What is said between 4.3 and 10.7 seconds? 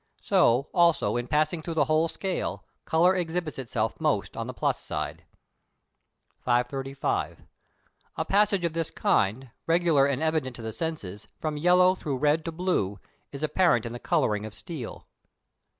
on the plus side. 535. A passage of this kind, regular and evident to